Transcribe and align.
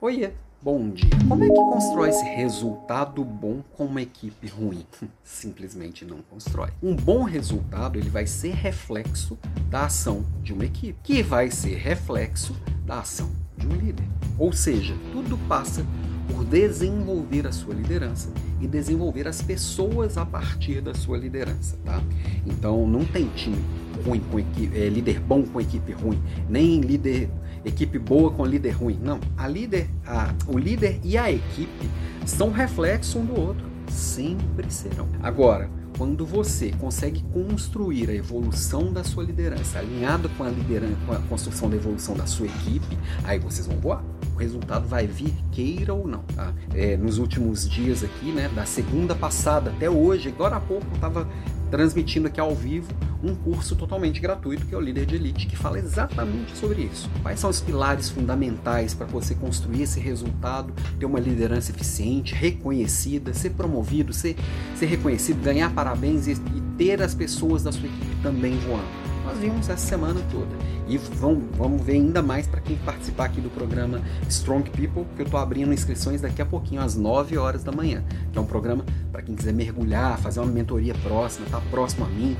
Oiê, 0.00 0.30
bom 0.62 0.90
dia. 0.90 1.10
Como 1.28 1.42
é 1.42 1.48
que 1.48 1.54
constrói 1.54 2.10
esse 2.10 2.24
resultado 2.24 3.24
bom 3.24 3.64
com 3.76 3.86
uma 3.86 4.00
equipe 4.00 4.46
ruim? 4.46 4.86
Simplesmente 5.24 6.04
não 6.04 6.18
constrói. 6.22 6.70
Um 6.80 6.94
bom 6.94 7.24
resultado 7.24 7.98
ele 7.98 8.08
vai 8.08 8.24
ser 8.24 8.54
reflexo 8.54 9.36
da 9.68 9.86
ação 9.86 10.24
de 10.40 10.52
uma 10.52 10.64
equipe, 10.64 10.96
que 11.02 11.20
vai 11.20 11.50
ser 11.50 11.74
reflexo 11.78 12.56
da 12.86 13.00
ação 13.00 13.28
de 13.56 13.66
um 13.66 13.72
líder. 13.72 14.06
Ou 14.38 14.52
seja, 14.52 14.94
tudo 15.10 15.36
passa 15.48 15.84
por 16.28 16.44
desenvolver 16.44 17.46
a 17.46 17.52
sua 17.52 17.74
liderança 17.74 18.30
e 18.60 18.66
desenvolver 18.66 19.26
as 19.26 19.40
pessoas 19.40 20.16
a 20.18 20.26
partir 20.26 20.80
da 20.80 20.94
sua 20.94 21.16
liderança, 21.16 21.78
tá? 21.84 22.02
Então 22.46 22.86
não 22.86 23.04
tem 23.04 23.28
time 23.34 23.58
ruim 24.04 24.22
com 24.30 24.38
equipe, 24.38 24.78
é, 24.78 24.88
líder 24.88 25.20
bom 25.20 25.42
com 25.42 25.60
equipe 25.60 25.92
ruim, 25.92 26.22
nem 26.48 26.80
líder 26.80 27.30
equipe 27.64 27.98
boa 27.98 28.30
com 28.30 28.44
líder 28.44 28.70
ruim. 28.70 28.98
Não, 29.02 29.18
a 29.36 29.48
líder, 29.48 29.88
a, 30.06 30.34
o 30.46 30.58
líder 30.58 31.00
e 31.02 31.16
a 31.16 31.30
equipe 31.30 31.90
são 32.26 32.50
reflexo 32.50 33.18
um 33.18 33.24
do 33.24 33.40
outro, 33.40 33.66
sempre 33.90 34.70
serão. 34.70 35.08
Agora, 35.22 35.68
quando 35.98 36.24
você 36.24 36.70
consegue 36.78 37.22
construir 37.32 38.08
a 38.08 38.14
evolução 38.14 38.92
da 38.92 39.02
sua 39.02 39.24
liderança 39.24 39.80
alinhada 39.80 40.28
com 40.30 40.44
a 40.44 40.48
liderança, 40.48 40.96
com 41.04 41.12
a 41.12 41.18
construção 41.22 41.68
da 41.68 41.74
evolução 41.74 42.16
da 42.16 42.24
sua 42.24 42.46
equipe, 42.46 42.96
aí 43.24 43.40
vocês 43.40 43.66
vão 43.66 43.76
voar. 43.78 44.04
O 44.34 44.38
resultado 44.38 44.86
vai 44.86 45.08
vir, 45.08 45.34
queira 45.50 45.92
ou 45.92 46.06
não. 46.06 46.22
Tá? 46.36 46.54
É, 46.72 46.96
nos 46.96 47.18
últimos 47.18 47.68
dias 47.68 48.04
aqui, 48.04 48.30
né, 48.30 48.48
da 48.54 48.64
segunda 48.64 49.12
passada 49.12 49.70
até 49.70 49.90
hoje, 49.90 50.28
agora 50.28 50.56
há 50.56 50.60
pouco 50.60 50.86
eu 50.86 50.94
estava 50.94 51.28
transmitindo 51.70 52.26
aqui 52.26 52.40
ao 52.40 52.54
vivo 52.54 52.88
um 53.22 53.34
curso 53.34 53.74
totalmente 53.74 54.20
gratuito 54.20 54.66
que 54.66 54.74
é 54.74 54.78
o 54.78 54.80
Líder 54.80 55.06
de 55.06 55.16
Elite, 55.16 55.46
que 55.46 55.56
fala 55.56 55.78
exatamente 55.78 56.56
sobre 56.56 56.82
isso. 56.82 57.10
Quais 57.22 57.40
são 57.40 57.50
os 57.50 57.60
pilares 57.60 58.08
fundamentais 58.08 58.94
para 58.94 59.06
você 59.06 59.34
construir 59.34 59.82
esse 59.82 59.98
resultado, 59.98 60.72
ter 60.98 61.06
uma 61.06 61.18
liderança 61.18 61.72
eficiente, 61.72 62.34
reconhecida, 62.34 63.34
ser 63.34 63.50
promovido, 63.50 64.12
ser, 64.12 64.36
ser 64.76 64.86
reconhecido, 64.86 65.42
ganhar 65.42 65.72
parabéns 65.74 66.26
e, 66.28 66.32
e 66.32 66.60
ter 66.76 67.02
as 67.02 67.14
pessoas 67.14 67.62
da 67.64 67.72
sua 67.72 67.86
equipe 67.86 68.16
também 68.22 68.56
voando 68.58 69.08
nós 69.28 69.38
vimos 69.38 69.68
essa 69.68 69.86
semana 69.86 70.20
toda. 70.32 70.48
E 70.88 70.96
vamos, 70.96 71.82
ver 71.82 71.92
ainda 71.92 72.22
mais 72.22 72.46
para 72.46 72.62
quem 72.62 72.76
participar 72.78 73.26
aqui 73.26 73.42
do 73.42 73.50
programa 73.50 74.00
Strong 74.26 74.70
People, 74.70 75.04
que 75.14 75.20
eu 75.20 75.26
estou 75.26 75.38
abrindo 75.38 75.70
inscrições 75.70 76.22
daqui 76.22 76.40
a 76.40 76.46
pouquinho, 76.46 76.80
às 76.80 76.96
9 76.96 77.36
horas 77.36 77.62
da 77.62 77.70
manhã. 77.70 78.02
Que 78.32 78.38
é 78.38 78.40
um 78.40 78.46
programa 78.46 78.86
para 79.12 79.20
quem 79.20 79.34
quiser 79.34 79.52
mergulhar, 79.52 80.18
fazer 80.18 80.40
uma 80.40 80.50
mentoria 80.50 80.94
próxima, 80.94 81.46
tá 81.50 81.60
próximo 81.70 82.06
a 82.06 82.08
mim. 82.08 82.34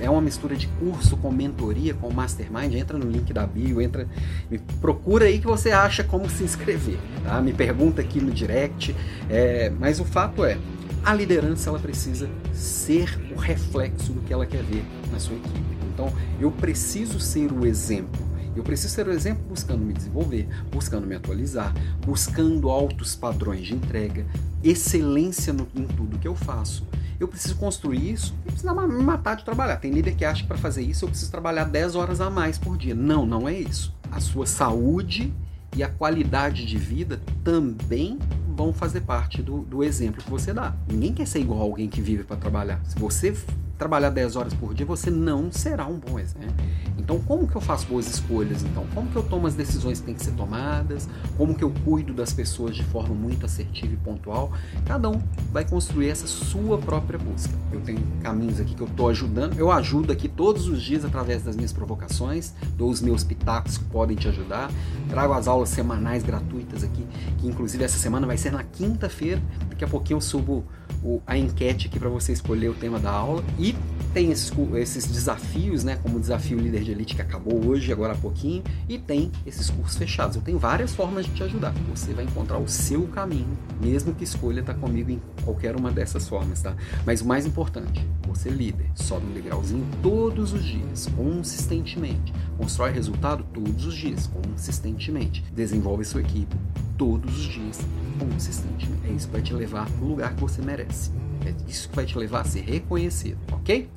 É 0.00 0.08
uma 0.08 0.20
mistura 0.20 0.54
de 0.54 0.68
curso 0.68 1.16
com 1.16 1.32
mentoria, 1.32 1.92
com 1.94 2.12
mastermind. 2.12 2.74
Entra 2.74 2.96
no 2.96 3.10
link 3.10 3.32
da 3.32 3.44
bio, 3.44 3.82
entra, 3.82 4.06
me 4.48 4.58
procura 4.80 5.24
aí 5.24 5.40
que 5.40 5.46
você 5.46 5.72
acha 5.72 6.04
como 6.04 6.30
se 6.30 6.44
inscrever. 6.44 6.98
Tá? 7.24 7.40
Me 7.40 7.52
pergunta 7.52 8.00
aqui 8.00 8.20
no 8.20 8.30
direct. 8.30 8.94
É, 9.28 9.68
mas 9.80 9.98
o 9.98 10.04
fato 10.04 10.44
é, 10.44 10.56
a 11.04 11.12
liderança 11.12 11.70
ela 11.70 11.78
precisa 11.80 12.30
ser 12.52 13.18
o 13.34 13.38
reflexo 13.38 14.12
do 14.12 14.20
que 14.20 14.32
ela 14.32 14.46
quer 14.46 14.62
ver 14.62 14.84
na 15.10 15.18
sua 15.18 15.34
equipe. 15.34 15.89
Então, 16.00 16.10
eu 16.40 16.50
preciso 16.50 17.20
ser 17.20 17.52
o 17.52 17.66
exemplo. 17.66 18.26
Eu 18.56 18.62
preciso 18.62 18.94
ser 18.94 19.06
o 19.06 19.12
exemplo 19.12 19.44
buscando 19.46 19.84
me 19.84 19.92
desenvolver, 19.92 20.48
buscando 20.72 21.06
me 21.06 21.14
atualizar, 21.14 21.74
buscando 22.04 22.70
altos 22.70 23.14
padrões 23.14 23.66
de 23.66 23.74
entrega, 23.74 24.26
excelência 24.64 25.52
no, 25.52 25.68
em 25.74 25.84
tudo 25.84 26.18
que 26.18 26.26
eu 26.26 26.34
faço. 26.34 26.86
Eu 27.18 27.28
preciso 27.28 27.56
construir 27.56 28.12
isso 28.12 28.34
e 28.46 28.50
precisar 28.50 28.72
me 28.72 29.04
matar 29.04 29.36
de 29.36 29.44
trabalhar. 29.44 29.76
Tem 29.76 29.90
líder 29.90 30.14
que 30.14 30.24
acha 30.24 30.40
que 30.40 30.48
para 30.48 30.56
fazer 30.56 30.80
isso 30.82 31.04
eu 31.04 31.10
preciso 31.10 31.30
trabalhar 31.30 31.64
10 31.64 31.94
horas 31.94 32.20
a 32.20 32.30
mais 32.30 32.56
por 32.56 32.78
dia. 32.78 32.94
Não, 32.94 33.26
não 33.26 33.46
é 33.46 33.54
isso. 33.54 33.94
A 34.10 34.20
sua 34.20 34.46
saúde 34.46 35.32
e 35.76 35.82
a 35.82 35.88
qualidade 35.88 36.64
de 36.64 36.78
vida 36.78 37.20
também 37.44 38.18
vão 38.56 38.72
fazer 38.72 39.02
parte 39.02 39.42
do, 39.42 39.60
do 39.60 39.84
exemplo 39.84 40.24
que 40.24 40.30
você 40.30 40.54
dá. 40.54 40.74
Ninguém 40.90 41.12
quer 41.12 41.26
ser 41.26 41.40
igual 41.40 41.60
a 41.60 41.62
alguém 41.62 41.90
que 41.90 42.00
vive 42.00 42.24
para 42.24 42.36
trabalhar. 42.36 42.80
Se 42.86 42.98
você 42.98 43.36
trabalhar 43.80 44.10
10 44.10 44.36
horas 44.36 44.52
por 44.52 44.74
dia, 44.74 44.84
você 44.84 45.10
não 45.10 45.50
será 45.50 45.86
um 45.86 45.98
bom 45.98 46.18
exemplo. 46.18 46.54
Então, 46.98 47.18
como 47.18 47.48
que 47.48 47.56
eu 47.56 47.62
faço 47.62 47.86
boas 47.86 48.06
escolhas? 48.06 48.62
Então, 48.62 48.86
como 48.94 49.10
que 49.10 49.16
eu 49.16 49.22
tomo 49.22 49.46
as 49.46 49.54
decisões 49.54 49.98
que 49.98 50.06
têm 50.06 50.14
que 50.14 50.22
ser 50.22 50.32
tomadas? 50.32 51.08
Como 51.36 51.54
que 51.54 51.64
eu 51.64 51.72
cuido 51.82 52.12
das 52.12 52.30
pessoas 52.30 52.76
de 52.76 52.84
forma 52.84 53.14
muito 53.14 53.46
assertiva 53.46 53.94
e 53.94 53.96
pontual? 53.96 54.52
Cada 54.84 55.08
um 55.08 55.18
vai 55.50 55.66
construir 55.66 56.10
essa 56.10 56.26
sua 56.26 56.76
própria 56.76 57.18
busca. 57.18 57.52
Eu 57.72 57.80
tenho 57.80 58.00
caminhos 58.22 58.60
aqui 58.60 58.74
que 58.74 58.82
eu 58.82 58.86
estou 58.86 59.08
ajudando. 59.08 59.58
Eu 59.58 59.72
ajudo 59.72 60.12
aqui 60.12 60.28
todos 60.28 60.68
os 60.68 60.82
dias 60.82 61.02
através 61.02 61.42
das 61.42 61.56
minhas 61.56 61.72
provocações, 61.72 62.52
dou 62.76 62.90
os 62.90 63.00
meus 63.00 63.24
pitacos 63.24 63.78
que 63.78 63.84
podem 63.84 64.14
te 64.14 64.28
ajudar. 64.28 64.70
Trago 65.08 65.32
as 65.32 65.48
aulas 65.48 65.70
semanais 65.70 66.22
gratuitas 66.22 66.84
aqui, 66.84 67.06
que 67.38 67.48
inclusive 67.48 67.82
essa 67.82 67.98
semana 67.98 68.26
vai 68.26 68.36
ser 68.36 68.52
na 68.52 68.62
quinta-feira. 68.62 69.40
Daqui 69.70 69.84
a 69.84 69.88
pouquinho 69.88 70.18
eu 70.18 70.20
subo 70.20 70.64
o, 71.02 71.20
a 71.26 71.36
enquete 71.36 71.86
aqui 71.88 71.98
para 71.98 72.08
você 72.08 72.32
escolher 72.32 72.68
o 72.68 72.74
tema 72.74 72.98
da 72.98 73.10
aula. 73.10 73.42
E 73.58 73.69
tem 74.12 74.30
esses, 74.32 74.52
esses 74.74 75.06
desafios, 75.06 75.84
né? 75.84 75.98
Como 76.02 76.16
o 76.16 76.20
desafio 76.20 76.58
líder 76.58 76.82
de 76.82 76.90
elite 76.90 77.14
que 77.14 77.22
acabou 77.22 77.64
hoje, 77.66 77.92
agora 77.92 78.12
há 78.12 78.16
pouquinho. 78.16 78.62
E 78.88 78.98
tem 78.98 79.30
esses 79.46 79.70
cursos 79.70 79.96
fechados. 79.96 80.36
Eu 80.36 80.42
tenho 80.42 80.58
várias 80.58 80.94
formas 80.94 81.26
de 81.26 81.32
te 81.32 81.42
ajudar. 81.44 81.72
Você 81.94 82.12
vai 82.12 82.24
encontrar 82.24 82.58
o 82.58 82.68
seu 82.68 83.06
caminho, 83.08 83.56
mesmo 83.80 84.14
que 84.14 84.24
escolha 84.24 84.60
estar 84.60 84.74
tá 84.74 84.80
comigo 84.80 85.10
em 85.10 85.20
qualquer 85.44 85.76
uma 85.76 85.90
dessas 85.90 86.28
formas, 86.28 86.60
tá? 86.60 86.74
Mas 87.06 87.20
o 87.20 87.26
mais 87.26 87.46
importante, 87.46 88.06
você 88.26 88.50
líder, 88.50 88.90
sobe 88.94 89.26
um 89.26 89.32
degrauzinho 89.32 89.86
todos 90.02 90.52
os 90.52 90.64
dias, 90.64 91.08
consistentemente. 91.16 92.32
Constrói 92.56 92.90
resultado 92.90 93.44
todos 93.52 93.86
os 93.86 93.94
dias, 93.94 94.26
consistentemente. 94.26 95.44
Desenvolve 95.54 96.04
sua 96.04 96.20
equipe 96.20 96.56
todos 97.00 97.34
os 97.34 97.44
dias, 97.44 97.80
consistentemente. 98.18 99.08
É 99.08 99.12
isso 99.12 99.26
que 99.26 99.32
vai 99.32 99.40
te 99.40 99.54
levar 99.54 99.88
para 99.90 100.04
o 100.04 100.08
lugar 100.08 100.34
que 100.34 100.40
você 100.42 100.60
merece. 100.60 101.10
É 101.46 101.54
isso 101.66 101.88
que 101.88 101.96
vai 101.96 102.04
te 102.04 102.18
levar 102.18 102.42
a 102.42 102.44
ser 102.44 102.60
reconhecido, 102.60 103.38
ok? 103.50 103.88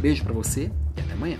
Beijo 0.00 0.24
para 0.24 0.32
você 0.32 0.68
e 0.96 1.00
até 1.00 1.12
amanhã. 1.12 1.38